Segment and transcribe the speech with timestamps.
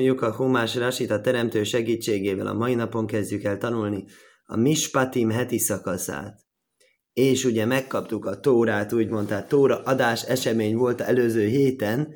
[0.00, 2.46] Tanuljuk a Humás Rasit a Teremtő segítségével.
[2.46, 4.04] A mai napon kezdjük el tanulni
[4.44, 6.40] a Mispatim heti szakaszát.
[7.12, 12.14] És ugye megkaptuk a Tórát, úgymond, tehát Tóra adás esemény volt előző héten,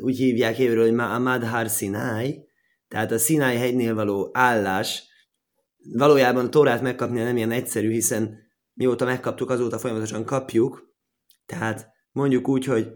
[0.00, 2.48] úgy hívják évről, hogy Ma'amad Har Sinai,
[2.88, 5.04] tehát a Sinai hegynél való állás,
[5.92, 8.38] valójában a Tórát megkapni nem ilyen egyszerű, hiszen
[8.72, 10.94] mióta megkaptuk, azóta folyamatosan kapjuk,
[11.46, 12.88] tehát mondjuk úgy, hogy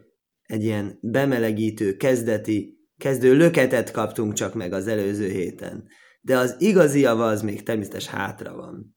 [0.43, 5.89] egy ilyen bemelegítő, kezdeti, kezdő löketet kaptunk csak meg az előző héten.
[6.21, 8.97] De az igazi java az még természetes hátra van.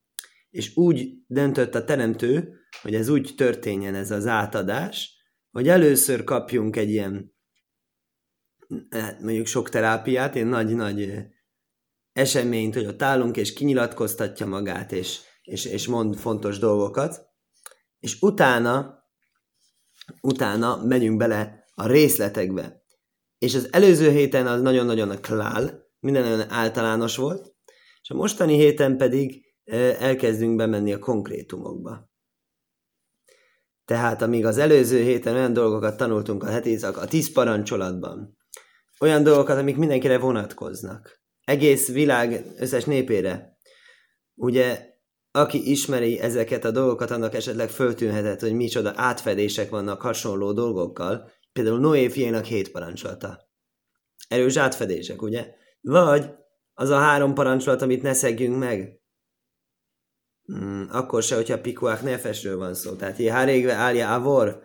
[0.49, 5.16] És úgy döntött a teremtő, hogy ez úgy történjen ez az átadás,
[5.52, 7.35] hogy először kapjunk egy ilyen,
[8.90, 11.13] hát mondjuk sok terápiát, egy nagy-nagy
[12.12, 17.26] eseményt, hogy ott állunk, és kinyilatkoztatja magát, és, és, és mond fontos dolgokat,
[17.99, 18.98] és utána
[20.21, 22.85] utána megyünk bele a részletekbe.
[23.38, 27.55] És az előző héten az nagyon-nagyon a klál, minden olyan általános volt,
[28.02, 29.46] és a mostani héten pedig
[29.99, 32.10] elkezdünk bemenni a konkrétumokba.
[33.85, 38.38] Tehát amíg az előző héten olyan dolgokat tanultunk a heti a tíz parancsolatban,
[38.99, 43.57] olyan dolgokat, amik mindenkire vonatkoznak, egész világ összes népére,
[44.35, 44.96] ugye
[45.32, 51.80] aki ismeri ezeket a dolgokat, annak esetleg föltűnhetett, hogy micsoda átfedések vannak hasonló dolgokkal, például
[51.80, 53.50] Noé fiainak hét parancsolata.
[54.27, 55.54] Erős átfedések, ugye?
[55.82, 56.30] Vagy
[56.74, 59.02] az a három parancsolat, amit ne szegjünk meg.
[60.44, 62.96] Hmm, akkor se, hogyha pikuák nefesről van szó.
[62.96, 64.62] Tehát hárégve állja avor,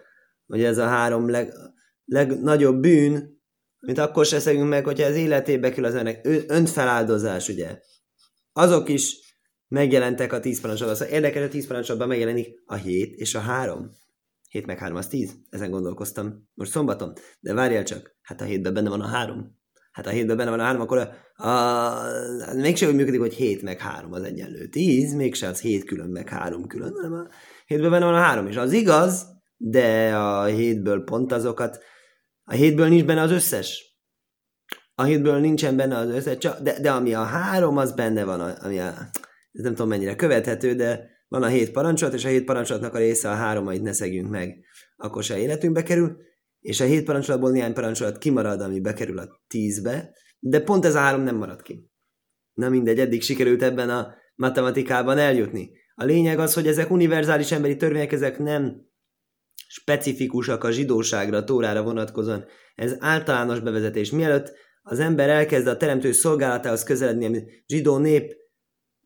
[0.47, 1.53] hogy ez a három leg,
[2.05, 3.41] legnagyobb bűn,
[3.81, 7.79] amit akkor se szegünk meg, hogyha az életébe kerül az ennek önfeláldozás, ugye?
[8.53, 9.17] Azok is
[9.69, 11.01] megjelentek a tíz parancsolatban.
[11.01, 13.91] Szóval érdekes, a tíz parancsolatban megjelenik a hét és a három.
[14.53, 15.34] Hét meg három az tíz.
[15.50, 17.12] Ezen gondolkoztam most szombaton.
[17.41, 19.61] De várjál csak, hát a hétben benne van a három.
[19.92, 23.62] Hát a hétben benne van a három, akkor a, a, mégsem úgy működik, hogy hét
[23.62, 27.28] meg három az egyenlő tíz, mégse az hét külön meg három külön, hanem a
[27.67, 29.27] hétben benne van a három, és az igaz,
[29.57, 31.83] de a hétből pont azokat,
[32.45, 33.98] a hétből nincs benne az összes.
[34.95, 38.40] A hétből nincsen benne az összes, csak, de, de ami a három, az benne van,
[38.40, 38.95] ami a,
[39.52, 42.98] ez nem tudom mennyire követhető, de van a hét parancsolat, és a hét parancsolatnak a
[42.98, 44.65] része a három, amit ne szegjünk meg,
[44.97, 46.17] akkor se életünkbe kerül,
[46.61, 50.98] és a hét parancsolatból néhány parancsolat kimarad, ami bekerül a tízbe, de pont ez a
[50.98, 51.91] három nem marad ki.
[52.53, 55.70] Na mindegy, eddig sikerült ebben a matematikában eljutni.
[55.95, 58.91] A lényeg az, hogy ezek univerzális emberi törvények, ezek nem
[59.69, 62.45] specifikusak a zsidóságra, a tórára vonatkozóan.
[62.75, 64.11] Ez általános bevezetés.
[64.11, 68.41] Mielőtt az ember elkezd a teremtő szolgálatához közeledni, ami zsidó nép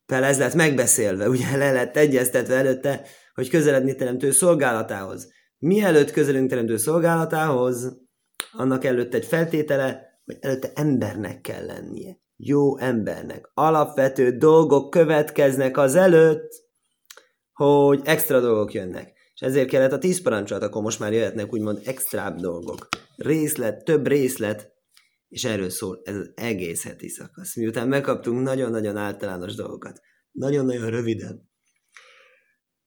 [0.06, 3.02] fel ez lett megbeszélve, ugye le lett egyeztetve előtte,
[3.34, 5.28] hogy közeledni teremtő szolgálatához.
[5.58, 7.96] Mielőtt közelünk teremtő szolgálatához,
[8.52, 12.18] annak előtt egy feltétele, hogy előtte embernek kell lennie.
[12.36, 13.50] Jó embernek.
[13.54, 16.64] Alapvető dolgok következnek az előtt,
[17.52, 19.12] hogy extra dolgok jönnek.
[19.34, 22.88] És ezért kellett a tíz parancsolat, akkor most már jöhetnek úgymond extrább dolgok.
[23.16, 24.75] Részlet, több részlet,
[25.28, 27.56] és erről szól ez az egész heti szakasz.
[27.56, 30.00] Miután megkaptunk nagyon-nagyon általános dolgokat,
[30.30, 31.50] nagyon-nagyon röviden,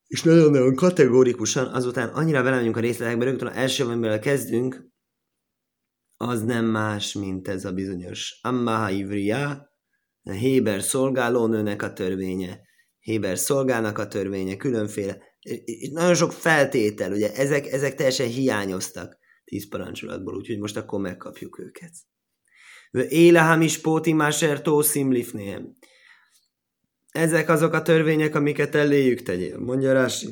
[0.09, 4.87] és nagyon-nagyon kategórikusan, azután annyira belemegyünk a részletekbe, rögtön az első, amivel kezdünk,
[6.17, 9.73] az nem más, mint ez a bizonyos Ammaha Ivriya,
[10.23, 12.61] a Héber szolgálónőnek a törvénye,
[12.99, 15.17] Héber szolgának a törvénye, különféle,
[15.65, 21.59] és nagyon sok feltétel, ugye ezek, ezek teljesen hiányoztak tíz parancsolatból, úgyhogy most akkor megkapjuk
[21.59, 21.91] őket.
[22.91, 25.75] Éle hamispóti máser tószim lifnéhem.
[27.11, 29.59] Ezek azok a törvények, amiket eléjük tegyél.
[29.59, 30.27] Mondja Rási.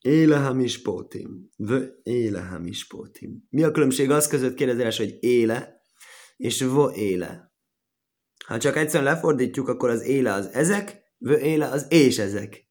[0.00, 1.50] Éle hamispótim.
[1.56, 3.46] V éle hamispótim.
[3.50, 5.82] Mi a különbség az között kérdezés, hogy éle
[6.36, 7.52] és vo éle?
[8.46, 12.68] Ha csak egyszerűen lefordítjuk, akkor az éle az ezek, v éle az és ezek.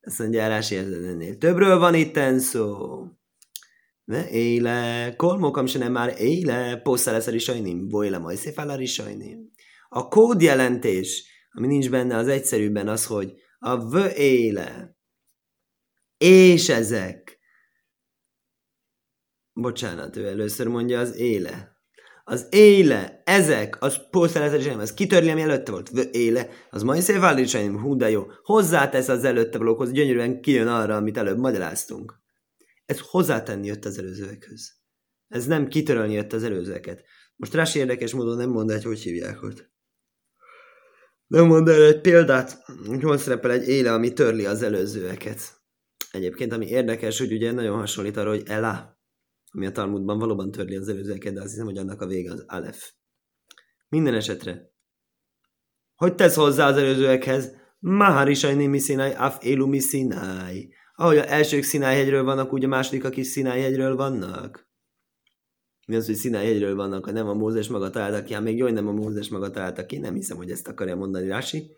[0.00, 1.36] Ezt mondja Rási ennél.
[1.36, 3.04] Többről van itt szó.
[5.16, 8.58] Kolmokam se nem már éle, poszta lesz a risajnim, bojle majd szép
[9.92, 14.96] a kódjelentés, ami nincs benne, az egyszerűbben az, hogy a v éle,
[16.18, 17.38] és ezek.
[19.52, 21.78] Bocsánat, ő először mondja az éle.
[22.24, 25.88] Az éle, ezek, az poszteletesen, az kitörli, ami előtte volt.
[25.88, 27.20] V éle, az majd szép
[27.78, 28.26] hú de jó.
[28.42, 32.19] Hozzátesz az előtte valókhoz, gyönyörűen kijön arra, amit előbb magyaráztunk.
[32.90, 34.72] Ez hozzátenni jött az előzőekhöz.
[35.28, 37.04] Ez nem kitörölni jött az előzőeket.
[37.36, 39.70] Most rá érdekes módon nem mond hogy hogy hívják ott.
[41.26, 45.38] Nem mond el egy példát, hogy hol szerepel egy éle, ami törli az előzőeket.
[46.10, 49.00] Egyébként, ami érdekes, hogy ugye nagyon hasonlít arra, hogy Ela,
[49.50, 52.44] ami a Talmudban valóban törli az előzőeket, de azt hiszem, hogy annak a vége az
[52.46, 52.92] Alef.
[53.88, 54.72] Minden esetre.
[55.94, 57.52] Hogy tesz hozzá az előzőekhez?
[57.78, 60.74] Maharisajni miszinai, af élu miszinai.
[61.00, 64.68] Ahogy a elsők Szinájhegyről vannak, úgy a másodikak is Szinájhegyről vannak.
[65.86, 68.88] Mi az, hogy Szinájhegyről vannak, nem a Mózes maga találta ki, hát még jó, nem
[68.88, 71.76] a Mózes maga találta ki, nem hiszem, hogy ezt akarja mondani Rási.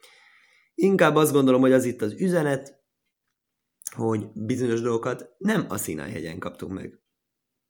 [0.74, 2.82] Inkább azt gondolom, hogy az itt az üzenet,
[3.94, 7.00] hogy bizonyos dolgokat nem a Szinájhegyen kaptuk meg.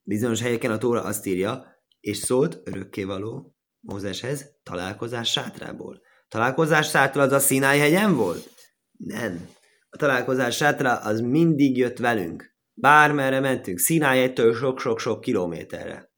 [0.02, 1.64] Bizonyos helyeken a Tóra azt írja,
[2.00, 6.00] és szólt örökkévaló Mózeshez találkozás sátrából.
[6.28, 8.50] Találkozás sátra az a Szináj hegyen volt?
[8.96, 9.60] Nem.
[9.98, 12.56] Találkozás sátra az mindig jött velünk.
[12.74, 16.10] Bármerre mentünk, Szinájegytől sok-sok-sok kilométerre.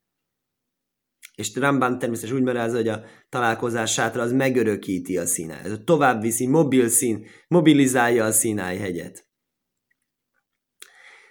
[1.34, 5.60] És Ramban természetesen úgy merázza, hogy a találkozás sátra az megörökíti a Szináj.
[5.64, 9.28] Ez tovább viszi, mobil szín, mobilizálja a Szináj hegyet.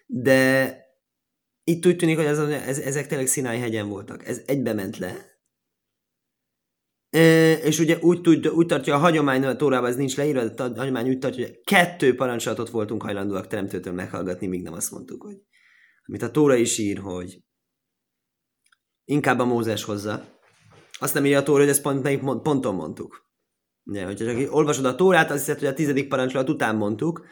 [0.06, 0.78] De
[1.63, 4.28] itt úgy tűnik, hogy ez, ez, ezek tényleg Szináj hegyen voltak.
[4.28, 5.32] Ez egybe ment le.
[7.63, 10.77] És ugye úgy, tud, úgy tartja a hagyomány, a Tórában ez nincs leírva, de a
[10.77, 15.38] hagyomány úgy tartja, hogy kettő parancsolatot voltunk hajlandóak teremtőtől meghallgatni, míg nem azt mondtuk, hogy
[16.06, 17.39] amit a Tóra is ír, hogy
[19.06, 20.39] inkább a Mózes hozza.
[21.00, 23.31] Azt nem írja a Tóra, hogy ezt pont, melyik ponton mondtuk.
[23.83, 27.25] Ugye, hogyha csak olvasod a Tórát, azt hiszed, hogy a tizedik parancsolat után mondtuk,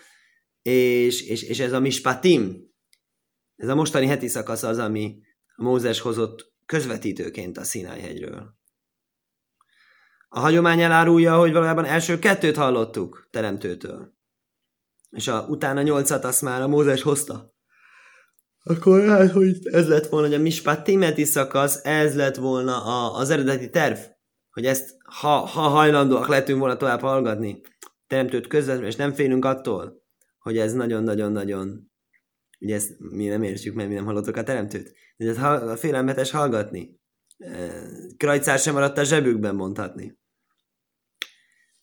[0.61, 2.71] és, és, és ez a mispatim,
[3.55, 5.21] ez a mostani heti szakasz az, ami
[5.55, 8.59] Mózes hozott közvetítőként a Sinai-hegyről.
[10.33, 14.13] A hagyomány elárulja, hogy valójában első kettőt hallottuk teremtőtől.
[15.09, 17.53] És a, utána nyolcat azt már a Mózes hozta.
[18.63, 23.17] Akkor lehet, hogy ez lett volna, hogy a Mispat Timeti szakasz, ez lett volna a,
[23.17, 23.97] az eredeti terv.
[24.51, 27.61] Hogy ezt, ha, ha hajlandóak lettünk volna tovább hallgatni,
[28.07, 30.03] teremtőt közvetlenül, és nem félünk attól,
[30.39, 31.91] hogy ez nagyon-nagyon-nagyon
[32.59, 34.93] Ugye ezt mi nem értjük, mert mi nem hallottuk a teremtőt.
[35.17, 36.99] De ez a félelmetes hallgatni.
[38.17, 40.19] Krajcár sem maradt a zsebükben mondhatni.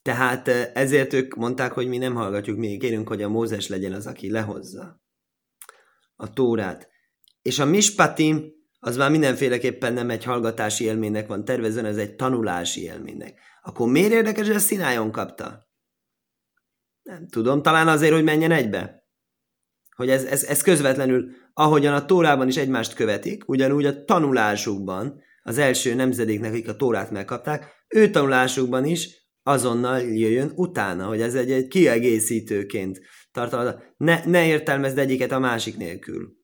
[0.08, 4.06] Tehát ezért ők mondták, hogy mi nem hallgatjuk, mi kérünk, hogy a Mózes legyen az,
[4.06, 5.02] aki lehozza
[6.16, 6.88] a Tórát.
[7.42, 12.82] És a Mispatim az már mindenféleképpen nem egy hallgatási élménynek van tervezve, ez egy tanulási
[12.82, 13.40] élménynek.
[13.62, 15.68] Akkor miért érdekes, hogy a Szinájon kapta?
[17.02, 19.06] Nem tudom, talán azért, hogy menjen egybe
[19.96, 25.58] hogy ez, ez, ez közvetlenül, ahogyan a Tórában is egymást követik, ugyanúgy a tanulásukban, az
[25.58, 31.50] első nemzedéknek, akik a Tórát megkapták, ő tanulásukban is azonnal jöjjön utána, hogy ez egy,
[31.50, 33.00] egy kiegészítőként
[33.32, 33.74] tartalmaz.
[33.96, 36.36] Ne, ne értelmezd egyiket a másik nélkül.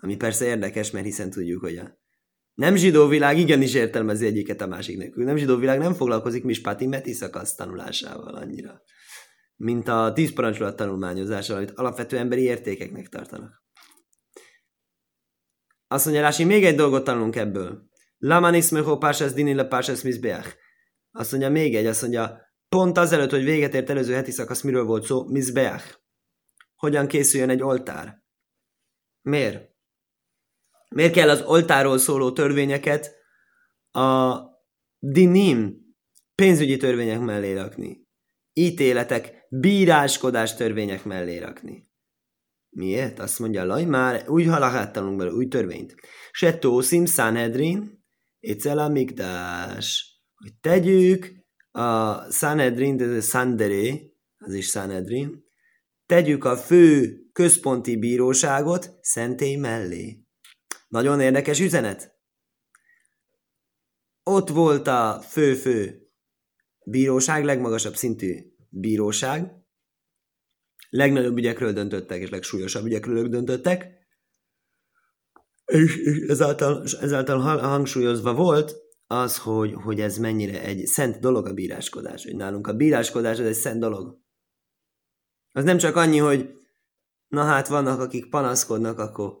[0.00, 1.98] Ami persze érdekes, mert hiszen tudjuk, hogy a
[2.54, 5.24] nem zsidó világ igenis értelmezi egyiket a másik nélkül.
[5.24, 8.82] Nem zsidó világ nem foglalkozik Mispati Meti szakasz tanulásával annyira
[9.56, 13.62] mint a tíz parancsolat tanulmányozása, amit alapvető emberi értékeknek tartanak.
[15.86, 17.88] Azt mondja Rási, még egy dolgot tanulunk ebből.
[18.18, 20.56] Laman ismeho pásesz dini le pásesz mizbeach.
[21.10, 22.40] Azt mondja még egy, azt mondja,
[22.74, 25.24] pont azelőtt, hogy véget ért előző heti szakasz, miről volt szó?
[25.28, 25.98] Mizbeach.
[26.74, 28.22] Hogyan készüljön egy oltár?
[29.22, 29.70] Miért?
[30.88, 33.14] Miért kell az oltáról szóló törvényeket
[33.90, 34.36] a
[34.98, 35.76] dinim
[36.34, 38.06] pénzügyi törvények mellé rakni?
[38.52, 41.90] ítéletek, bíráskodás törvények mellé rakni.
[42.70, 43.18] Miért?
[43.18, 45.94] Azt mondja, laj, már új halakát tanulunk belőle, új törvényt.
[46.30, 48.04] Se tószim Sanhedrin,
[48.38, 50.18] étszel a migdás.
[50.34, 51.43] Hogy tegyük
[51.74, 55.44] a Sanhedrin, ez a Sanderé, az is Sanhedrin,
[56.06, 60.24] tegyük a fő központi bíróságot szentély mellé.
[60.88, 62.14] Nagyon érdekes üzenet.
[64.22, 66.08] Ott volt a fő-fő
[66.84, 68.34] bíróság, legmagasabb szintű
[68.68, 69.52] bíróság,
[70.90, 73.86] legnagyobb ügyekről döntöttek, és legsúlyosabb ügyekről döntöttek,
[75.64, 82.24] és ezáltal, ezáltal hangsúlyozva volt az, hogy, hogy ez mennyire egy szent dolog a bíráskodás,
[82.24, 84.18] hogy nálunk a bíráskodás ez egy szent dolog.
[85.52, 86.50] Az nem csak annyi, hogy
[87.28, 89.32] na hát vannak, akik panaszkodnak, akkor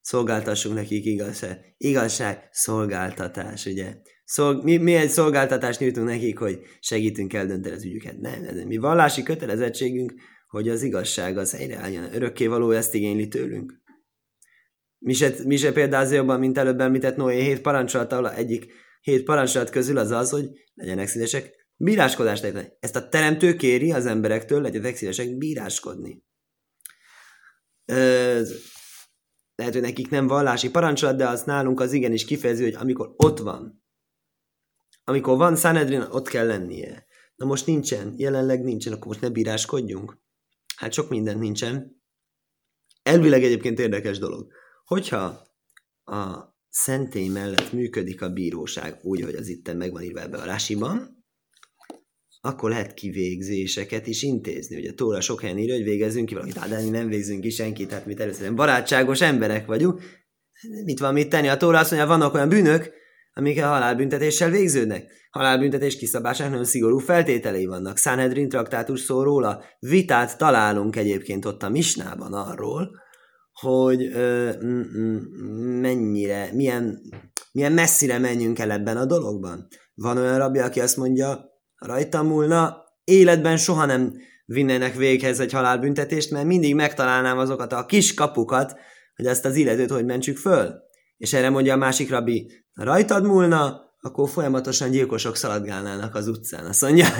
[0.00, 1.74] szolgáltassunk nekik igazság.
[1.76, 3.96] Igazság, szolgáltatás, ugye?
[4.24, 8.18] Szolg, mi, mi egy szolgáltatást nyújtunk nekik, hogy segítünk eldönteni az ügyüket.
[8.18, 10.14] Nem, nem, mi vallási kötelezettségünk,
[10.48, 12.14] hogy az igazság az helyreálljon.
[12.14, 13.80] Örökkévaló ezt igényli tőlünk.
[14.98, 18.72] Mi se, mi se például jobban, mint előbb említett Noé hét parancsolata, egyik
[19.06, 22.68] hét parancsolat közül az az, hogy legyenek szívesek bíráskodást tenni.
[22.80, 26.24] Ezt a teremtő kéri az emberektől, legyenek szívesek bíráskodni.
[27.84, 28.42] Ö,
[29.54, 33.38] lehet, hogy nekik nem vallási parancsolat, de az nálunk az igenis kifejező, hogy amikor ott
[33.38, 33.84] van,
[35.04, 37.06] amikor van Sanedrin, ott kell lennie.
[37.36, 40.18] Na most nincsen, jelenleg nincsen, akkor most ne bíráskodjunk.
[40.76, 42.02] Hát sok minden nincsen.
[43.02, 44.52] Elvileg egyébként érdekes dolog.
[44.84, 45.46] Hogyha
[46.04, 50.44] a szentély mellett működik a bíróság, úgy, hogy az itten meg van írva ebbe a
[50.44, 51.24] rásiban,
[52.40, 54.76] akkor lehet kivégzéseket is intézni.
[54.76, 58.06] Ugye Tóra sok helyen írja, hogy végezzünk ki valamit, de nem végzünk ki senkit, tehát
[58.06, 60.02] mi természetesen barátságos emberek vagyunk.
[60.84, 61.48] Mit van mit tenni?
[61.48, 62.90] A Tóra azt mondja, vannak olyan bűnök,
[63.32, 65.12] amik a halálbüntetéssel végződnek.
[65.30, 67.98] Halálbüntetés kiszabásának nagyon szigorú feltételei vannak.
[67.98, 69.64] Sanhedrin traktátus szól róla.
[69.78, 72.90] Vitát találunk egyébként ott a Misnában arról,
[73.60, 74.10] hogy
[75.80, 77.00] mennyire, milyen,
[77.52, 79.68] milyen messzire menjünk el ebben a dologban.
[79.94, 81.44] Van olyan rabja, aki azt mondja,
[81.76, 84.14] rajta múlna, életben soha nem
[84.46, 88.76] vinnének véghez egy halálbüntetést, mert mindig megtalálnám azokat a kis kapukat,
[89.16, 90.74] hogy ezt az illetőt hogy mentsük föl.
[91.16, 96.66] És erre mondja a másik rabbi, rajtad múlna, akkor folyamatosan gyilkosok szaladgálnának az utcán.
[96.66, 97.06] Azt mondja,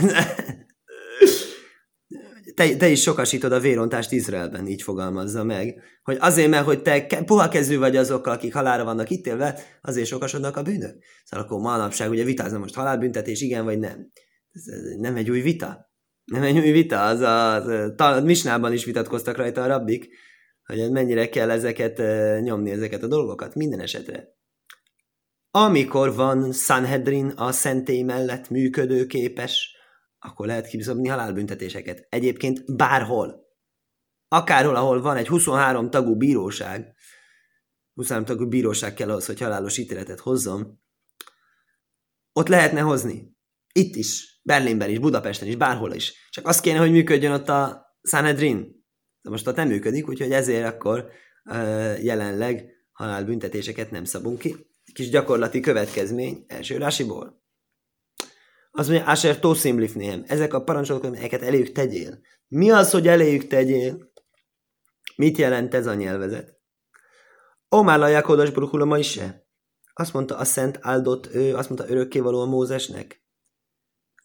[2.56, 7.06] te, te is sokasítod a vérontást Izraelben, így fogalmazza meg, hogy azért, mert hogy te
[7.06, 10.96] puha kezű vagy azokkal, akik halára vannak ítélve, azért sokasodnak a bűnök.
[11.24, 14.10] Szóval akkor manapság ugye vitázna most halálbüntetés, igen vagy nem.
[14.52, 14.62] Ez
[14.98, 15.90] nem egy új vita.
[16.24, 17.54] Nem egy új vita, az a,
[17.96, 20.08] a Misnában is vitatkoztak rajta a rabbik,
[20.64, 22.02] hogy mennyire kell ezeket
[22.42, 24.34] nyomni, ezeket a dolgokat, minden esetre.
[25.50, 29.75] Amikor van Sanhedrin a szentély mellett működőképes,
[30.26, 32.06] akkor lehet kibizobni halálbüntetéseket.
[32.08, 33.44] Egyébként bárhol.
[34.28, 36.94] Akárhol, ahol van egy 23 tagú bíróság,
[37.94, 40.80] 23 tagú bíróság kell ahhoz, hogy halálos ítéletet hozzon,
[42.32, 43.34] ott lehetne hozni.
[43.72, 46.28] Itt is, Berlinben is, Budapesten is, bárhol is.
[46.30, 48.84] Csak az kéne, hogy működjön ott a Sanhedrin.
[49.20, 51.10] De most ott nem működik, úgyhogy ezért akkor
[51.44, 54.56] uh, jelenleg halálbüntetéseket nem szabunk ki.
[54.92, 57.45] Kis gyakorlati következmény első rásiból.
[58.76, 60.24] Az mondja, Asher Tosim Lifnéhem.
[60.26, 62.18] Ezek a parancsolatok, amelyeket eléjük tegyél.
[62.48, 64.12] Mi az, hogy eléjük tegyél?
[65.16, 66.60] Mit jelent ez a nyelvezet?
[67.68, 69.46] Omár Laják Hodas Bruchulama is se.
[69.92, 73.24] Azt mondta a szent áldott ő, azt mondta örökkévaló a Mózesnek.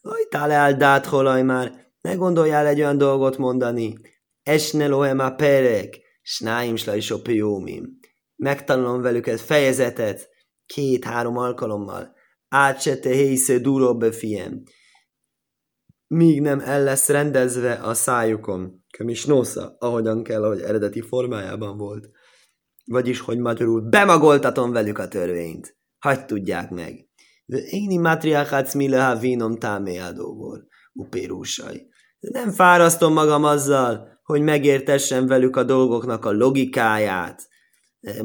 [0.00, 3.98] Ajtál áldát, holaj már, ne gondoljál egy olyan dolgot mondani.
[4.42, 4.86] Esne
[5.24, 7.98] a perek, snáim slajsopiómim.
[8.36, 10.28] Megtanulom velük egy fejezetet,
[10.66, 12.20] két-három alkalommal
[12.52, 14.62] átsete hésze duróbe fiem.
[16.06, 22.10] Míg nem el lesz rendezve a szájukon, kömis nosza, ahogyan kell, ahogy eredeti formájában volt.
[22.84, 25.76] Vagyis, hogy magyarul bemagoltatom velük a törvényt.
[25.98, 27.08] Hagyd tudják meg.
[27.44, 31.86] De éni matriáchác mi leha vínom táméadógor, upérúsaj.
[32.20, 37.48] Nem fárasztom magam azzal, hogy megértessem velük a dolgoknak a logikáját,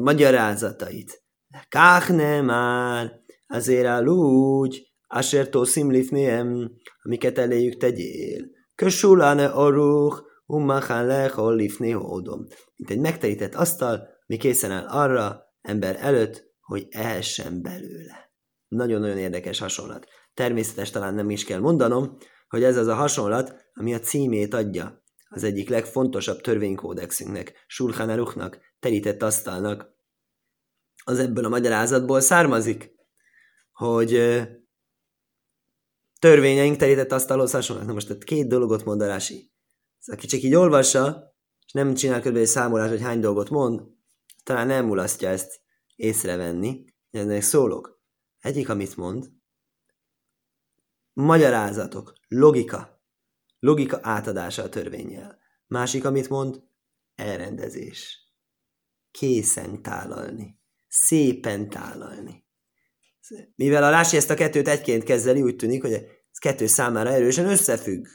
[0.00, 1.22] magyarázatait.
[1.68, 6.70] Káhne már, azért áll úgy, Asher toszim lifnéem,
[7.02, 8.44] amiket eléjük tegyél.
[8.74, 12.46] Kösulane aruch, ummachán lechol lifné hódom.
[12.76, 18.32] Mint egy megterített asztal, mi készen áll arra, ember előtt, hogy ehessen belőle.
[18.68, 20.06] Nagyon-nagyon érdekes hasonlat.
[20.34, 22.16] Természetes talán nem is kell mondanom,
[22.48, 28.58] hogy ez az a hasonlat, ami a címét adja az egyik legfontosabb törvénykódexünknek, Sulchan Aruchnak,
[28.80, 29.96] terített asztalnak.
[31.04, 32.97] Az ebből a magyarázatból származik
[33.78, 34.42] hogy
[36.18, 37.86] törvényeink terített asztalhoz hasonlóak.
[37.86, 39.52] Na most tehát két dolgot mond Rási.
[40.06, 41.34] Aki csak így olvassa,
[41.66, 42.36] és nem csinál kb.
[42.36, 43.82] egy számolás, hogy hány dolgot mond,
[44.42, 45.60] talán nem mulasztja ezt
[45.96, 46.84] észrevenni.
[47.10, 48.00] Ennek szólok.
[48.38, 49.32] Egyik, amit mond,
[51.12, 53.02] magyarázatok, logika,
[53.58, 55.38] logika átadása a törvényjel.
[55.66, 56.62] Másik, amit mond,
[57.14, 58.18] elrendezés.
[59.10, 60.60] Készen tálalni.
[60.88, 62.47] Szépen tálalni.
[63.54, 67.46] Mivel a Rási ezt a kettőt egyként kezeli, úgy tűnik, hogy ez kettő számára erősen
[67.46, 68.06] összefügg.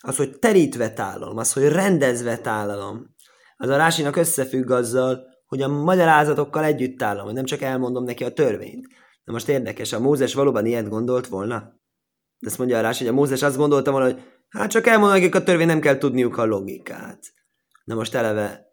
[0.00, 3.14] Az, hogy terítve tálalom, az, hogy rendezve tálalom,
[3.56, 8.32] az a Rásinak összefügg azzal, hogy a magyarázatokkal együtt tálalom, nem csak elmondom neki a
[8.32, 8.86] törvényt.
[9.24, 11.58] Na most érdekes, a Mózes valóban ilyet gondolt volna?
[12.38, 15.16] De ezt mondja a Rási, hogy a Mózes azt gondolta volna, hogy hát csak elmondom
[15.16, 17.32] nekik a törvény, nem kell tudniuk a logikát.
[17.84, 18.66] Na most eleve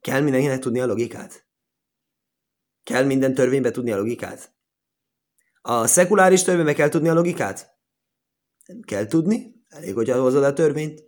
[0.00, 1.47] kell mindenkinek tudni a logikát?
[2.88, 4.54] Kell minden törvénybe tudni a logikát?
[5.60, 7.78] A szekuláris törvénybe kell tudni a logikát?
[8.66, 11.02] Nem kell tudni, elég, hogy hozod a törvényt.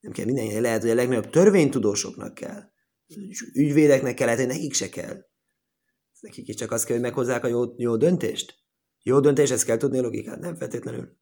[0.00, 2.62] Nem kell minden, lehet, hogy a legnagyobb törvénytudósoknak kell.
[3.54, 5.26] Ügyvédeknek kell, lehet, hogy nekik se kell.
[6.20, 8.54] Nekik is csak azt kell, hogy meghozzák a jó, jó döntést.
[9.02, 11.18] Jó döntéshez kell tudni a logikát, nem feltétlenül.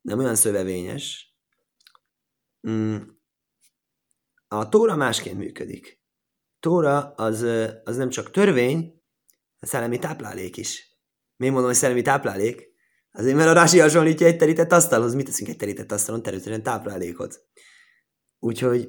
[0.00, 1.36] Nem olyan szövevényes.
[2.68, 2.96] Mm.
[4.48, 5.99] A tóra másként működik.
[6.60, 7.46] Tóra az,
[7.84, 9.02] az nem csak törvény,
[9.58, 10.98] a szellemi táplálék is.
[11.36, 12.68] Miért mondom, hogy szellemi táplálék?
[13.12, 15.14] Azért, mert a Rási hasonlítja egy terített asztalhoz.
[15.14, 16.22] Mit teszünk egy terített asztalon?
[16.22, 17.40] Természetesen táplálékot.
[18.38, 18.88] Úgyhogy,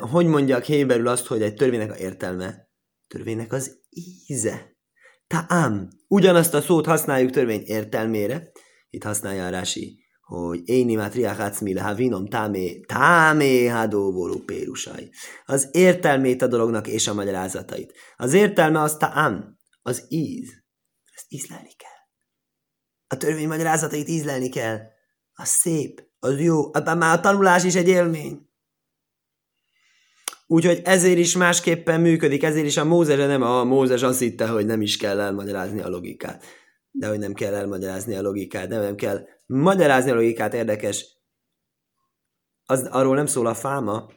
[0.00, 2.66] hogy mondjak héberül azt, hogy egy törvénynek a értelme?
[3.08, 3.80] törvénynek az
[4.26, 4.76] íze.
[5.26, 5.88] Ta'am.
[6.08, 8.50] Ugyanazt a szót használjuk törvény értelmére.
[8.90, 15.10] Itt használja a Rási, hogy éni mátriach le havinom támé, támé hadóvoló pérusai.
[15.44, 17.92] Az értelmét a dolognak és a magyarázatait.
[18.16, 20.48] Az értelme az ta'am, az íz.
[21.14, 22.00] Ezt ízlelni kell.
[23.06, 24.78] A törvény magyarázatait ízlelni kell.
[25.32, 28.48] Az szép, az jó, abban már a tanulás is egy élmény.
[30.46, 34.66] Úgyhogy ezért is másképpen működik, ezért is a Mózes, nem a Mózes azt hitte, hogy
[34.66, 36.44] nem is kell elmagyarázni a logikát.
[36.98, 41.06] De hogy nem kell elmagyarázni a logikát, de nem kell magyarázni a logikát, érdekes.
[42.64, 44.10] Az, arról nem szól a fáma,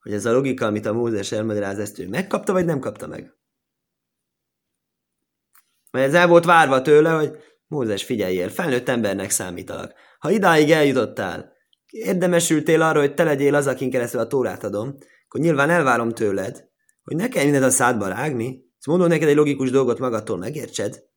[0.00, 3.34] hogy ez a logika, amit a Mózes elmagyaráz, ezt ő megkapta, vagy nem kapta meg.
[5.90, 9.94] Mert ez el volt várva tőle, hogy Mózes figyeljél, felnőtt embernek számítalak.
[10.18, 11.52] Ha idáig eljutottál,
[11.86, 16.68] érdemesültél arra, hogy te legyél az, akin keresztül a tórát adom, akkor nyilván elvárom tőled,
[17.02, 21.09] hogy ne kell mindent a szádba rágni, ezt mondom neked egy logikus dolgot magadtól megértsed.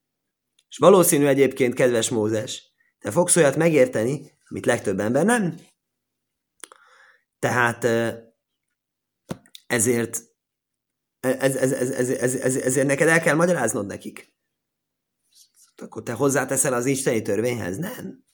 [0.74, 5.58] És valószínű egyébként, kedves Mózes, te fogsz olyat megérteni, amit legtöbb ember nem.
[7.40, 7.84] Tehát
[9.68, 10.22] ezért
[11.20, 14.34] ez, ez, ez, ez, ez, ez, ezért neked el kell magyaráznod nekik.
[15.76, 17.78] Akkor te hozzáteszel az isteni törvényhez?
[17.78, 18.26] Nem.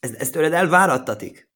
[0.00, 1.50] Ez, ez tőled elvárattatik.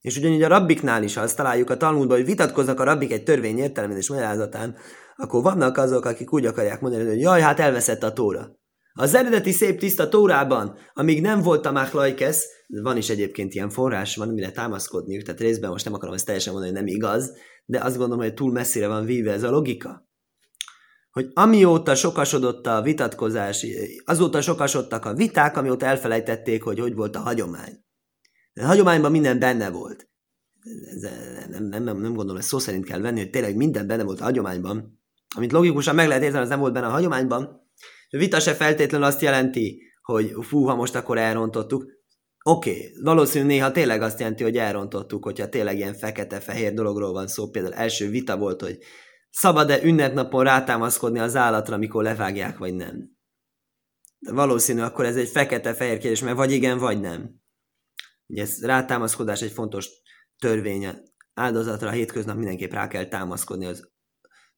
[0.00, 3.24] És ugyanígy a rabbiknál is, ha azt találjuk a Talmudban, hogy vitatkoznak a rabbik egy
[3.24, 4.76] törvény értelmén és magyarázatán,
[5.16, 8.59] akkor vannak azok, akik úgy akarják mondani, hogy jaj, hát elveszett a tóra.
[8.92, 14.16] Az eredeti szép tiszta tórában, amíg nem volt a Machlajkesz, van is egyébként ilyen forrás,
[14.16, 17.32] van mire támaszkodniuk, tehát részben most nem akarom ezt teljesen mondani, hogy nem igaz,
[17.64, 20.08] de azt gondolom, hogy túl messzire van víve ez a logika.
[21.10, 23.66] Hogy amióta sokasodott a vitatkozás,
[24.04, 27.84] azóta sokasodtak a viták, amióta elfelejtették, hogy hogy volt a hagyomány.
[28.54, 30.08] A hagyományban minden benne volt.
[30.94, 31.10] Ez,
[31.50, 34.20] nem, nem, nem, nem gondolom, ezt szó szerint kell venni, hogy tényleg minden benne volt
[34.20, 35.00] a hagyományban.
[35.36, 37.69] Amit logikusan meg lehet érteni, az nem volt benne a hagyományban.
[38.10, 41.84] A vita se feltétlenül azt jelenti, hogy fú, ha most akkor elrontottuk.
[42.42, 47.26] Oké, okay, valószínű néha tényleg azt jelenti, hogy elrontottuk, hogyha tényleg ilyen fekete-fehér dologról van
[47.26, 47.50] szó.
[47.50, 48.78] Például első vita volt, hogy
[49.30, 53.18] szabad-e ünnepnapon rátámaszkodni az állatra, amikor levágják, vagy nem.
[54.18, 57.40] De valószínű, akkor ez egy fekete-fehér kérdés, mert vagy igen, vagy nem.
[58.26, 59.88] Ugye ez rátámaszkodás egy fontos
[60.38, 61.02] törvénye.
[61.34, 63.88] Áldozatra a hétköznap mindenképp rá kell támaszkodni, az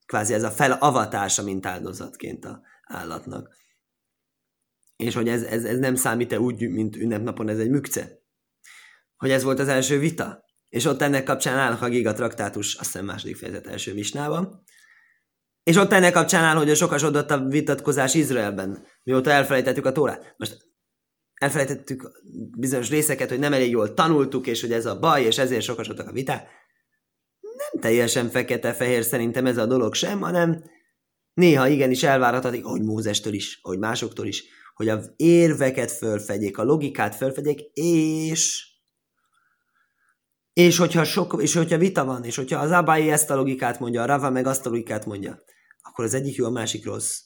[0.06, 2.60] kvázi ez a felavatása, mint áldozatként a
[2.94, 3.56] állatnak.
[4.96, 8.20] És hogy ez, ez, ez nem számít-e úgy, mint ünnepnapon, ez egy mükce.
[9.16, 10.44] Hogy ez volt az első vita.
[10.68, 14.64] És ott ennek kapcsán áll a Giga traktátus, azt hiszem második fejezet első misnában.
[15.62, 20.34] És ott ennek kapcsán áll, hogy a sokasodott a vitatkozás Izraelben, mióta elfelejtettük a Tórát.
[20.36, 20.70] Most
[21.34, 22.10] elfelejtettük
[22.58, 26.08] bizonyos részeket, hogy nem elég jól tanultuk, és hogy ez a baj, és ezért sokasodtak
[26.08, 26.48] a viták.
[27.40, 30.64] Nem teljesen fekete-fehér szerintem ez a dolog sem, hanem
[31.34, 37.14] néha igenis elvárhatik, hogy Mózestől is, hogy másoktól is, hogy az érveket fölfedjék, a logikát
[37.14, 38.70] fölfedjék, és
[40.52, 44.02] és hogyha, sok, és hogyha vita van, és hogyha az Abai ezt a logikát mondja,
[44.02, 45.42] a Rava meg azt a logikát mondja,
[45.82, 47.20] akkor az egyik jó, a másik rossz.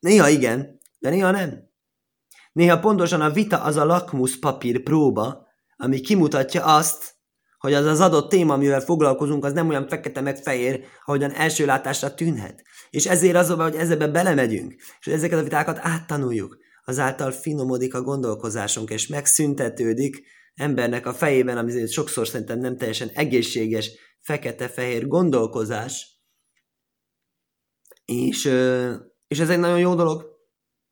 [0.00, 1.70] Néha igen, de néha nem.
[2.52, 7.11] Néha pontosan a vita az a lakmusz papír próba, ami kimutatja azt,
[7.62, 11.64] hogy az az adott téma, amivel foglalkozunk, az nem olyan fekete meg fehér, ahogyan első
[11.64, 12.62] látásra tűnhet.
[12.90, 16.58] És ezért az, hogy ezebe belemegyünk, és ezeket a vitákat áttanuljuk.
[16.84, 20.22] Azáltal finomodik a gondolkozásunk, és megszüntetődik
[20.54, 26.20] embernek a fejében, ami sokszor szerintem nem teljesen egészséges, fekete-fehér gondolkozás.
[28.04, 28.44] És,
[29.26, 30.30] és ez egy nagyon jó dolog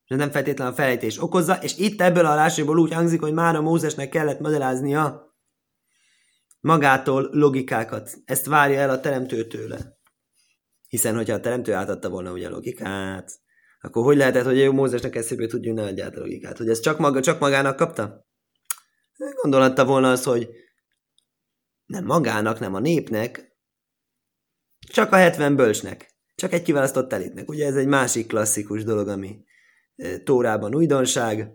[0.07, 3.57] de nem feltétlenül a felejtés okozza, és itt ebből a rásőből úgy hangzik, hogy már
[3.57, 5.30] a Mózesnek kellett magyaráznia
[6.61, 8.11] magától logikákat.
[8.25, 9.99] Ezt várja el a teremtő tőle.
[10.89, 13.33] Hiszen, hogyha a teremtő átadta volna ugye a logikát,
[13.81, 16.59] akkor hogy lehetett, hogy jó Mózesnek eszébe tudjuk ne adját a logikát?
[16.59, 18.27] Hogy ez csak, maga, csak magának kapta?
[19.43, 20.49] Gondolhatta volna az, hogy
[21.87, 23.57] nem magának, nem a népnek,
[24.79, 27.49] csak a 70 bölcsnek, csak egy kiválasztott elitnek.
[27.49, 29.45] Ugye ez egy másik klasszikus dolog, ami
[30.25, 31.51] Tórában újdonság,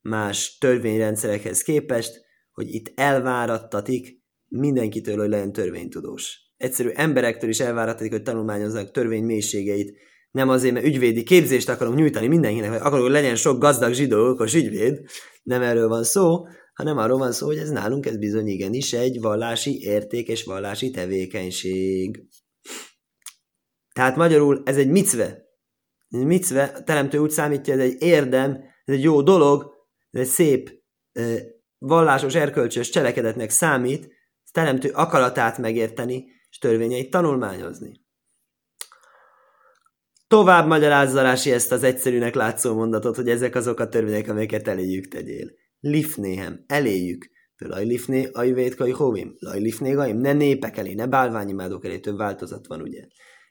[0.00, 4.17] más törvényrendszerekhez képest, hogy itt elvárattatik
[4.48, 6.38] mindenkitől, hogy legyen törvénytudós.
[6.56, 9.96] Egyszerű emberektől is elvárattatik, hogy tanulmányozzák törvény mélységeit.
[10.30, 14.28] Nem azért, mert ügyvédi képzést akarunk nyújtani mindenkinek, vagy akarunk, hogy legyen sok gazdag zsidó,
[14.28, 15.00] okos ügyvéd.
[15.42, 19.20] Nem erről van szó, hanem arról van szó, hogy ez nálunk ez bizony igenis egy
[19.20, 22.28] vallási érték és vallási tevékenység.
[23.94, 25.46] Tehát magyarul ez egy micve,
[26.08, 28.52] micve, a teremtő úgy számítja, ez egy érdem,
[28.84, 29.72] ez egy jó dolog,
[30.10, 30.70] ez egy szép
[31.78, 34.08] vallásos, erkölcsös cselekedetnek számít,
[34.58, 38.00] teremtő akaratát megérteni, és törvényeit tanulmányozni.
[40.28, 45.50] Tovább magyarázzalási ezt az egyszerűnek látszó mondatot, hogy ezek azok a törvények, amelyeket eléjük tegyél.
[45.80, 47.30] Lifnéhem, eléjük.
[47.56, 49.34] Laj lifné, ajvét kaj hovim.
[49.38, 50.18] Laj lifné gaim.
[50.18, 53.06] Ne népek elé, ne bálványimádók elé, több változat van, ugye?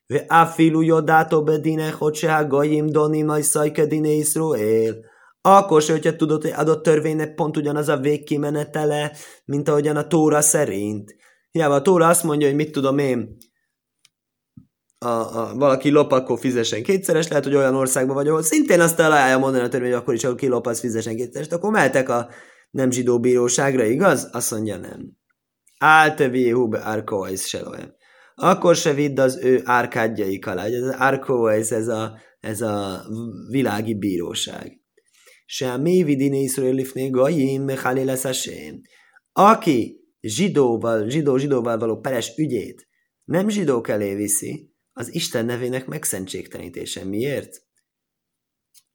[0.08, 5.06] Ve afilu jodátó bedine, hogy se gaim doni majd szajke dine Iszroél.
[5.56, 9.12] Akkor se, hogyha tudod, hogy adott törvénynek pont ugyanaz a végkimenetele,
[9.46, 11.16] mint ahogyan a Tóra szerint.
[11.52, 13.38] Hiába a Tóra azt mondja, hogy mit tudom én,
[15.00, 18.96] a, a, valaki lop, akkor fizessen kétszeres, lehet, hogy olyan országban vagy, ahol szintén azt
[18.96, 22.10] találja mondani a törvény, hogy akkor is, akkor ki lop, az fizessen kétszeres, akkor mehetek
[22.10, 22.30] a
[22.72, 24.30] nem zsidó bíróságra, igaz?
[24.32, 25.18] Azt mondja nem.
[25.80, 27.62] Áltevi hube árkoajsz se
[28.36, 30.64] Akkor se vidd az ő árkádjaik alá.
[30.64, 33.06] Ez az árkoajsz, ez a, ez a
[33.50, 34.77] világi bíróság.
[35.50, 38.34] Se a mély vidini iszraelifné gajim mechali lesz a
[39.32, 42.88] Aki zsidóval, zsidó-zsidóval való peres ügyét
[43.28, 47.04] nem zsidók elé viszi, az Isten nevének megszentségtenítése.
[47.04, 47.66] Miért?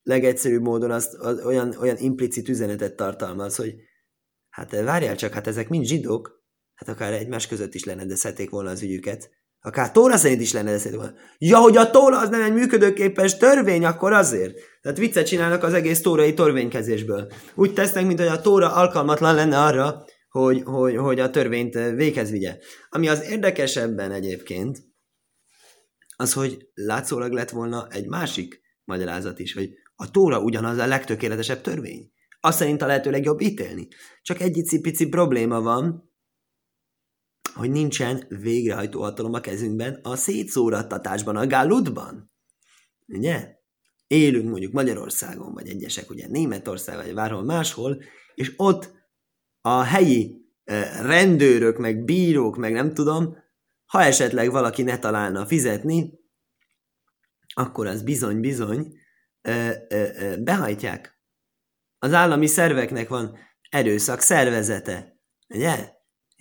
[0.02, 3.74] Legegyszerűbb módon azt, az olyan, olyan implicit üzenetet tartalmaz, hogy
[4.48, 8.82] hát várjál csak, hát ezek mind zsidók, hát akár egymás között is lennedezhetik volna az
[8.82, 9.30] ügyüket.
[9.64, 11.14] Akár Tóra szerint is lennedezhetik volna.
[11.38, 14.54] Ja, hogy a Tóra az nem egy működőképes törvény, akkor azért.
[14.80, 17.32] Tehát viccet csinálnak az egész tórai törvénykezésből.
[17.54, 22.30] Úgy tesznek, mint hogy a Tóra alkalmatlan lenne arra, hogy, hogy, hogy a törvényt véghez
[22.30, 22.58] vigye.
[22.88, 24.78] Ami az érdekesebben egyébként,
[26.16, 31.60] az, hogy látszólag lett volna egy másik magyarázat is, hogy a Tóra ugyanaz a legtökéletesebb
[31.60, 32.10] törvény.
[32.40, 33.88] Azt szerint a lehető legjobb ítélni.
[34.22, 36.11] Csak egy icipici probléma van,
[37.54, 42.32] hogy nincsen végrehajtó hatalom a kezünkben a szétszórattatásban, a gáludban.
[43.06, 43.60] Ugye?
[44.06, 48.02] Élünk mondjuk Magyarországon, vagy egyesek ugye Németország, vagy bárhol máshol,
[48.34, 48.92] és ott
[49.60, 53.36] a helyi eh, rendőrök, meg bírók, meg nem tudom,
[53.86, 56.20] ha esetleg valaki ne találna fizetni,
[57.54, 59.00] akkor az bizony-bizony
[60.38, 61.20] behajtják.
[61.98, 63.38] Az állami szerveknek van
[63.70, 65.90] erőszak szervezete, ugye?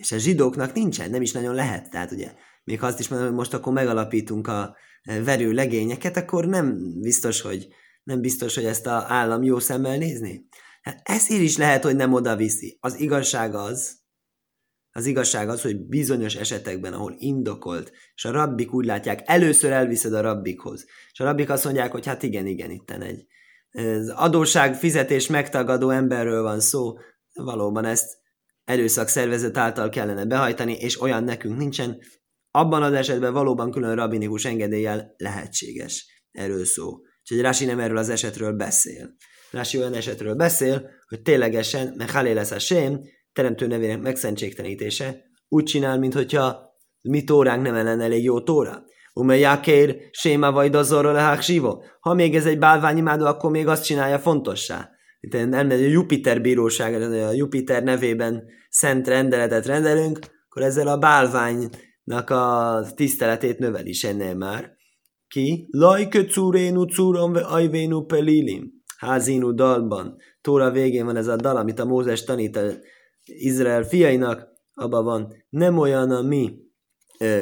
[0.01, 1.89] És a zsidóknak nincsen, nem is nagyon lehet.
[1.89, 2.33] Tehát ugye,
[2.63, 7.41] még ha azt is mondom, hogy most akkor megalapítunk a verő legényeket, akkor nem biztos,
[7.41, 7.67] hogy
[8.03, 10.47] nem biztos, hogy ezt a állam jó szemmel nézni.
[10.81, 12.77] Hát ezért is lehet, hogy nem oda viszi.
[12.79, 13.99] Az igazság az,
[14.91, 20.13] az igazság az, hogy bizonyos esetekben, ahol indokolt, és a rabbik úgy látják, először elviszed
[20.13, 23.25] a rabbikhoz, és a rabbik azt mondják, hogy hát igen, igen, itten egy
[23.71, 26.97] az adóság fizetés megtagadó emberről van szó,
[27.33, 28.20] valóban ezt
[28.71, 31.97] erőszak szervezet által kellene behajtani, és olyan nekünk nincsen,
[32.51, 36.89] abban az esetben valóban külön rabinikus engedéllyel lehetséges erről szó.
[37.21, 39.15] Úgyhogy Rási nem erről az esetről beszél.
[39.51, 43.01] Rási olyan esetről beszél, hogy ténylegesen, mert halé lesz a sém,
[43.33, 46.69] teremtő nevének megszentségtenítése, úgy csinál, mintha
[47.01, 48.83] mi tóránk nem lenne elég jó tóra.
[49.13, 51.83] Ume jakér, séma vagy dazorra lehák sívó.
[51.99, 54.89] Ha még ez egy bálványimádó, akkor még azt csinálja fontossá.
[55.19, 62.29] Itt elmegy a Jupiter bíróság, a Jupiter nevében szent rendeletet rendelünk, akkor ezzel a bálványnak
[62.29, 64.75] a tiszteletét növeli ennél már.
[65.27, 65.67] Ki?
[65.71, 68.71] Lajke curénu curom ve ajvénu pelilim.
[68.97, 70.15] Házinu dalban.
[70.41, 72.71] Tóra végén van ez a dal, amit a Mózes tanít a
[73.25, 76.57] Izrael fiainak, abban van, nem olyan a mi
[77.19, 77.41] ö,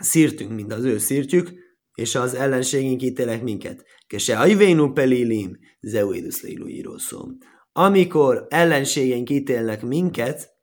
[0.00, 1.50] szírtünk, mint az ő szírtjük,
[1.94, 3.84] és az ellenségünk ítélek minket.
[4.06, 7.38] Kese ajvénu pelilim, zeuidus leiluírószom.
[7.78, 10.56] Amikor ellenségeink ítélnek minket,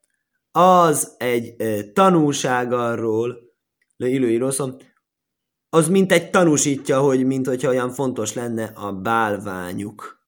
[0.52, 3.38] az egy ö, tanúság arról,
[3.96, 4.76] leiluírószom,
[5.70, 10.28] az mint egy tanúsítja, hogy mint hogyha olyan fontos lenne a bálványuk.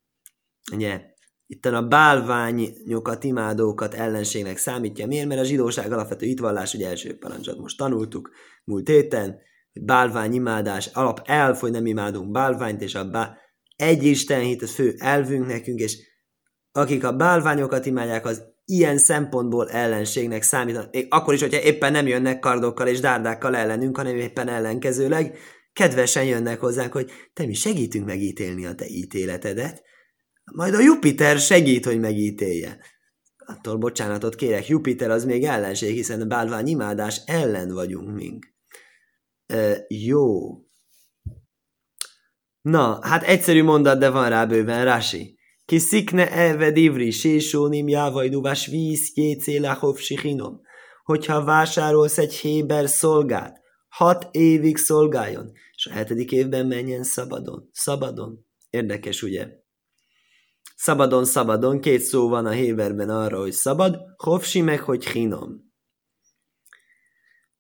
[0.72, 1.02] Ugye?
[1.48, 5.08] itt a bálványokat, imádókat ellenségnek számítja.
[5.08, 5.28] Miért?
[5.28, 8.32] Mert a zsidóság alapvető hitvallás, ugye első parancsot most tanultuk
[8.64, 9.38] múlt héten,
[9.74, 13.38] hogy bálvány imádás, alap elf, hogy nem imádunk bálványt, és a bá...
[13.76, 16.16] egy Isten hit, az fő elvünk nekünk, és
[16.78, 20.96] akik a bálványokat imádják, az ilyen szempontból ellenségnek számítanak.
[21.10, 25.38] Akkor is, hogyha éppen nem jönnek kardokkal és dárdákkal ellenünk, hanem éppen ellenkezőleg,
[25.74, 29.84] kedvesen jönnek hozzánk, hogy te mi segítünk megítélni a te ítéletedet,
[30.52, 32.78] majd a Jupiter segít, hogy megítélje.
[33.38, 38.54] Attól bocsánatot kérek, Jupiter az még ellenség, hiszen a bálvány imádás ellen vagyunk mink.
[39.46, 40.30] E, jó.
[42.62, 45.37] Na, hát egyszerű mondat, de van rá bőven, Rasi.
[45.68, 50.62] Ki szikne eved ivri, sésónim jávajduvás víz, jécélachov sichinom.
[51.04, 57.70] Hogyha vásárolsz egy héber szolgát, hat évig szolgáljon, és a hetedik évben menjen szabadon.
[57.72, 58.46] Szabadon.
[58.70, 59.48] Érdekes, ugye?
[60.76, 65.74] Szabadon, szabadon, két szó van a Héberben arra, hogy szabad, hofsi meg, hogy hinom.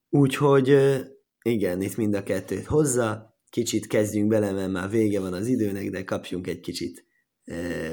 [0.09, 0.77] Úgyhogy
[1.41, 3.37] igen, itt mind a kettőt hozza.
[3.49, 7.06] kicsit kezdjünk bele, mert már vége van az időnek, de kapjunk egy kicsit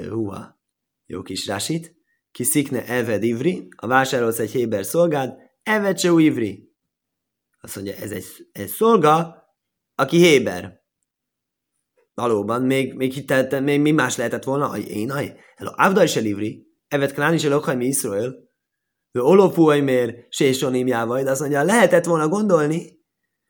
[0.08, 0.60] húha,
[1.06, 1.94] jó kis rásit.
[2.30, 6.72] Ki szikne Eved Ivri, a vásárolsz egy Héber szolgád, Eved se Ivri.
[7.60, 9.44] Azt mondja, ez egy, egy szolga,
[9.94, 10.82] aki Héber.
[12.14, 14.78] Valóban, még, még hiteltem, még mi más lehetett volna?
[14.78, 18.34] Én, aj, hello, Avda is elivri, Evet Klán is elokhaj mi Iszrael,
[19.12, 23.02] ő olofúaj mér, sésonim jávaj, de azt mondja, lehetett volna gondolni,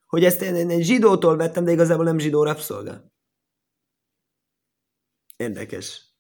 [0.07, 3.14] hogy ezt én egy zsidótól vettem, de igazából nem zsidó rabszolga.
[5.37, 6.13] Érdekes.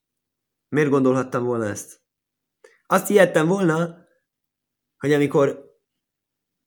[0.68, 2.00] Miért gondolhattam volna ezt?
[2.86, 3.98] Azt hihettem volna,
[4.96, 5.72] hogy amikor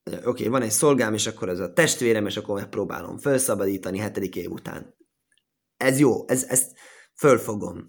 [0.04, 4.36] oké, okay, van egy szolgám, és akkor ez a testvérem, és akkor megpróbálom felszabadítani hetedik
[4.36, 4.96] év után.
[5.78, 6.78] Ez jó, ez, ezt
[7.16, 7.88] fölfogom.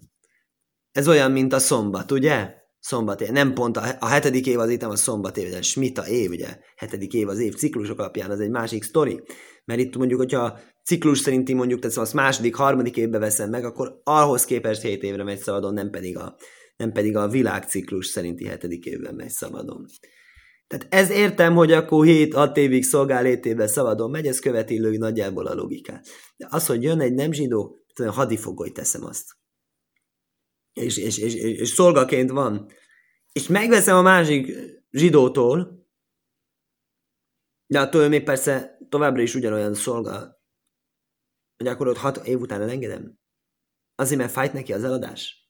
[0.91, 2.58] Ez olyan, mint a szombat, ugye?
[2.79, 3.29] Szombat év.
[3.29, 6.29] Nem pont a, a hetedik év az itt nem a szombat év, de smita év,
[6.29, 6.57] ugye?
[6.75, 9.21] Hetedik év az év ciklusok alapján, az egy másik sztori.
[9.65, 14.01] Mert itt mondjuk, hogyha ciklus szerinti mondjuk, tehát azt második, harmadik évbe veszem meg, akkor
[14.03, 16.35] ahhoz képest 7 évre megy szabadon, nem pedig a,
[16.77, 19.85] nem pedig a világciklus szerinti hetedik évben megy szabadon.
[20.67, 24.97] Tehát ez értem, hogy akkor 7-6 évig szolgál 7 évben szabadon megy, ez követi lőj
[24.97, 26.07] nagyjából a logikát.
[26.37, 29.38] De az, hogy jön egy nem zsidó, hadifogoly teszem azt.
[30.73, 32.71] És, és, és, és, szolgaként van.
[33.31, 34.51] És megveszem a másik
[34.91, 35.87] zsidótól,
[37.65, 40.41] de attól még persze továbbra is ugyanolyan szolga,
[41.57, 43.19] hogy akkor ott hat év után elengedem.
[43.95, 45.49] Azért, mert fájt neki az eladás.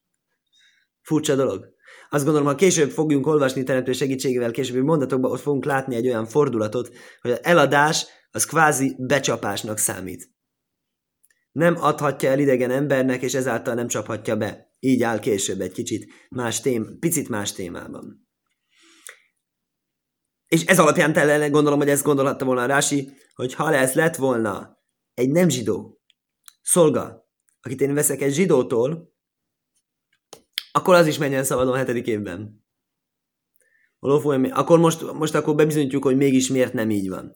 [1.01, 1.77] Furcsa dolog.
[2.09, 6.25] Azt gondolom, ha később fogjunk olvasni teremtő segítségével, későbbi mondatokban ott fogunk látni egy olyan
[6.25, 10.31] fordulatot, hogy az eladás az kvázi becsapásnak számít.
[11.51, 14.68] Nem adhatja el idegen embernek, és ezáltal nem csaphatja be.
[14.79, 18.27] Így áll később egy kicsit más tém, picit más témában.
[20.45, 24.77] És ez alapján tele, gondolom, hogy ezt gondolhatta volna Rási, hogy ha ez lett volna
[25.13, 26.01] egy nem zsidó
[26.61, 27.29] szolga,
[27.61, 29.13] akit én veszek egy zsidótól,
[30.71, 32.65] akkor az is menjen szabadon a hetedik évben.
[33.99, 37.35] Akkor most, most akkor bebizonyítjuk, hogy mégis miért nem így van.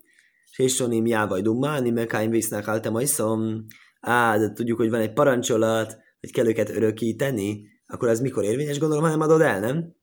[0.51, 3.65] Sésonim jávaj dummáni, mekáim visznek áltam iszom.
[3.99, 8.79] Á, de tudjuk, hogy van egy parancsolat, hogy kell őket örökíteni, akkor az mikor érvényes,
[8.79, 9.95] gondolom, ha nem adod el, nem?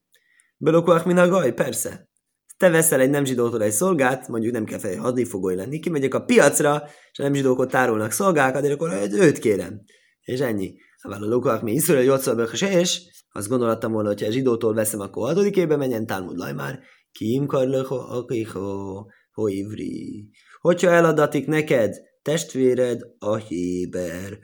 [0.56, 2.08] Belokvák min a gaj, persze.
[2.56, 6.24] Te veszel egy nem zsidótól egy szolgát, mondjuk nem kell fel hadifogói lenni, kimegyek a
[6.24, 9.80] piacra, és a nem zsidók ott tárolnak szolgákat, és akkor őt kérem.
[10.20, 10.74] És ennyi.
[11.02, 13.00] Ha a lokák mi iszol, hogy és
[13.32, 16.78] azt gondoltam volna, hogy ha a zsidótól veszem, akkor hatodik évben menjen, Talmud Lajmár,
[17.12, 20.28] kim karlöho, akiho, ho ivri.
[20.60, 24.38] Hogyha eladatik neked, testvéred a héber.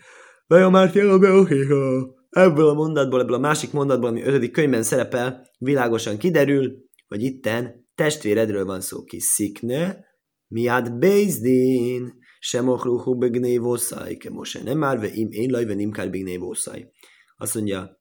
[0.49, 2.15] A beohéha.
[2.31, 7.89] Ebből a mondatból, ebből a másik mondatból, ami ötödik könyvben szerepel, világosan kiderül, hogy itten
[7.95, 9.05] testvéredről van szó.
[9.05, 10.05] Ki szikne,
[10.49, 16.11] miad bézdin, sem ochruhu begnévószaj, ke mose nem már, ve im én lajve nem kár
[16.11, 16.91] begnévószaj.
[17.37, 18.01] Azt mondja,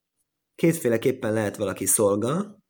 [0.56, 2.64] kétféleképpen lehet valaki szolga,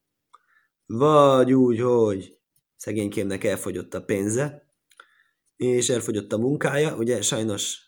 [0.85, 2.37] vagy úgy, hogy
[2.75, 4.73] szegénykémnek elfogyott a pénze,
[5.55, 7.85] és elfogyott a munkája, ugye sajnos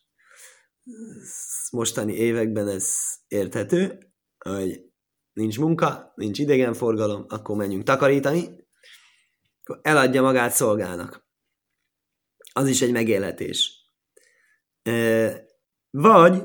[1.71, 2.95] mostani években ez
[3.27, 4.82] érthető, hogy
[5.34, 8.65] nincs munka, nincs idegenforgalom, akkor menjünk takarítani,
[9.63, 11.27] akkor eladja magát szolgának.
[12.53, 13.86] Az is egy megélhetés.
[15.89, 16.43] Vagy,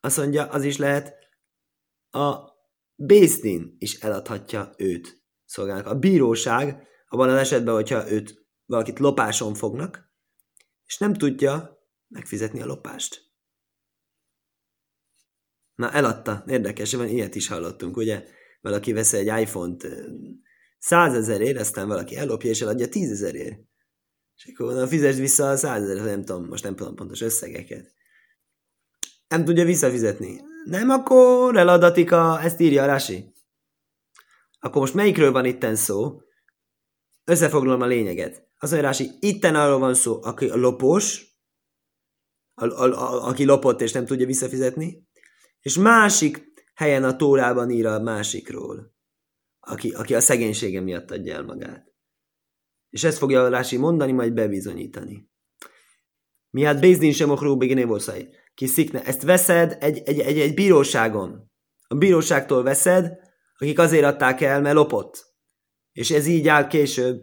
[0.00, 1.14] azt mondja, az is lehet,
[2.10, 2.54] a
[2.94, 5.86] Bézdin is eladhatja őt szolgálnak.
[5.86, 10.14] A bíróság, abban az esetben, hogyha őt valakit lopáson fognak,
[10.86, 13.25] és nem tudja megfizetni a lopást.
[15.76, 16.44] Na, eladta.
[16.46, 18.24] Érdekes, van ilyet is hallottunk, ugye?
[18.60, 19.86] Valaki vesz egy iPhone-t
[20.78, 23.60] százezerért, aztán valaki ellopja és eladja tízezerért.
[24.36, 27.94] És akkor onnan fizesd vissza a százezer, nem tudom, most nem tudom pontos összegeket.
[29.28, 30.40] Nem tudja visszafizetni.
[30.64, 33.32] Nem, akkor eladatik a, ezt írja a Rasi.
[34.58, 36.20] Akkor most melyikről van itten szó?
[37.24, 38.48] Összefoglalom a lényeget.
[38.58, 41.36] Az mondja Rási, itten arról van szó, aki a lopós,
[42.54, 45.05] a, a, a, aki lopott és nem tudja visszafizetni,
[45.66, 48.94] és másik helyen a Tórában ír a másikról,
[49.60, 51.94] aki, aki a szegénysége miatt adja el magát.
[52.90, 55.30] És ezt fogja Rási mondani, majd bebizonyítani.
[56.50, 58.28] Mi hát Bézdin sem okró begénévoszai.
[58.54, 59.04] Ki szikne.
[59.04, 61.50] Ezt veszed egy, egy, egy, egy bíróságon.
[61.88, 63.18] A bíróságtól veszed,
[63.58, 65.34] akik azért adták el, mert lopott.
[65.92, 67.22] És ez így áll később.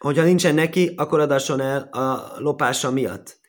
[0.00, 3.40] Hogyha nincsen neki, akkor adasson el a lopása miatt.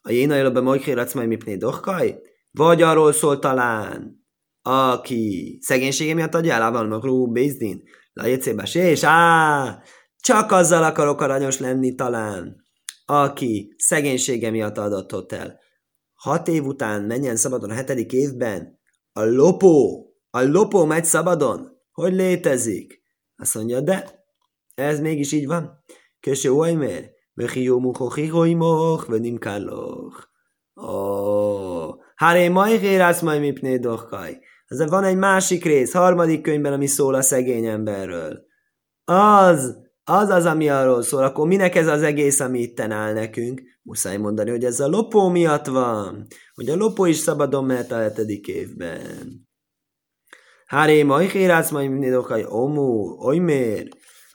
[0.00, 2.29] A jéna előbb majd kératsz majd mipné dohkaj?
[2.50, 4.24] Vagy arról szól talán,
[4.62, 7.82] aki szegénysége miatt adja el, van magrú bézdin,
[8.12, 8.28] la
[8.72, 9.82] és á,
[10.16, 12.64] csak azzal akarok aranyos lenni talán,
[13.04, 15.58] aki szegénysége miatt adatott el,
[16.14, 18.80] hat év után menjen szabadon a hetedik évben,
[19.12, 21.68] a lopó, a lopó megy szabadon?
[21.92, 23.02] Hogy létezik?
[23.36, 24.24] Azt mondja, de
[24.74, 25.84] ez mégis így van.
[26.20, 30.28] Köső olymér, Vechi jó muchochi hoimoch, venim kalloch.
[30.76, 31.94] Ó,
[33.00, 34.38] azt majd mipné dohkaj.
[34.66, 38.44] Ez van egy másik rész, harmadik könyvben, ami szól a szegény emberről.
[39.04, 43.62] Az, az az, ami arról szól, akkor minek ez az egész, ami itten áll nekünk?
[43.82, 47.96] Muszáj mondani, hogy ez a lopó miatt van, hogy a lopó is szabadon mehet a
[47.96, 49.48] hetedik évben.
[50.66, 53.88] Háré majhérász majd mindokai omú, olymér,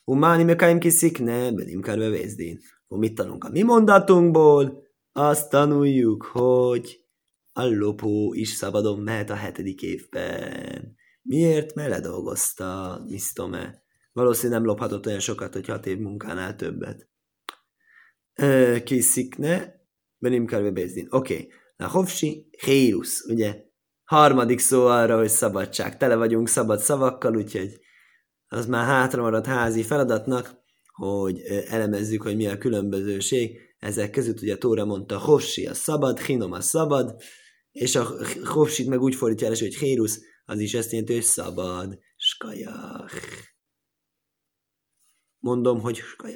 [0.06, 2.60] umáni mekaim kiszik, ne, benim kerve vézdén.
[2.88, 4.84] Mit tanulunk a mi mondatunkból?
[5.12, 7.05] Azt tanuljuk, hogy
[7.58, 10.96] a lopó is szabadon mehet a hetedik évben.
[11.22, 11.74] Miért?
[11.76, 13.84] Mert ledolgozta, misztome.
[14.12, 17.10] Valószínűleg nem lophatott olyan sokat, hogy hat év munkánál többet.
[18.84, 19.82] Kiszikne,
[20.18, 20.66] benim kell.
[20.66, 21.06] Oké.
[21.10, 21.52] Okay.
[21.78, 23.64] Na, Hofsi, Hérusz, ugye?
[24.04, 25.98] Harmadik szó arra, hogy szabadság.
[25.98, 27.80] Tele vagyunk szabad szavakkal, úgyhogy
[28.48, 30.56] az már hátra maradt házi feladatnak,
[30.94, 33.60] hogy elemezzük, hogy mi a különbözőség.
[33.80, 37.22] Ezek között ugye Tóra mondta, Hofsi a szabad, Hinom a szabad,
[37.76, 42.00] és a Hofsit meg úgy fordítja el, hogy Hérusz, az is ezt jelenti, hogy szabad.
[42.18, 43.14] Skajach.
[45.38, 46.34] Mondom, hogy skajach.